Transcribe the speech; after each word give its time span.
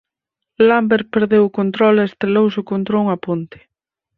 Lambert 0.67 1.07
perdeu 1.15 1.43
o 1.45 1.53
control 1.59 1.95
e 1.99 2.03
estrelouse 2.09 2.61
contra 2.69 2.99
unha 3.03 3.17
ponte. 3.25 3.57